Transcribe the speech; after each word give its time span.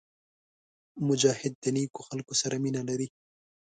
مجاهد 1.07 1.53
د 1.59 1.65
نیکو 1.75 2.01
خلکو 2.09 2.33
سره 2.41 2.55
مینه 2.63 2.81
لري. 2.89 3.07